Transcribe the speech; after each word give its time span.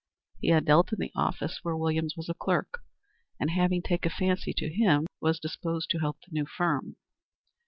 He 0.39 0.47
had 0.47 0.65
dealt 0.65 0.91
in 0.91 0.97
the 0.97 1.11
office 1.15 1.59
where 1.61 1.77
Williams 1.77 2.15
was 2.17 2.27
a 2.27 2.33
clerk, 2.33 2.79
and, 3.39 3.51
having 3.51 3.83
taken 3.83 4.11
a 4.11 4.15
fancy 4.15 4.51
to 4.51 4.67
him, 4.73 5.05
was 5.21 5.39
disposed 5.39 5.91
to 5.91 5.99
help 5.99 6.17
the 6.21 6.33
new 6.33 6.47
firm. 6.47 6.95